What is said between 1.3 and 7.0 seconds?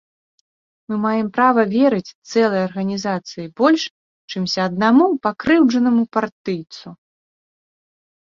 права верыць цэлай арганізацыі больш, чымся аднаму пакрыўджанаму партыйцу.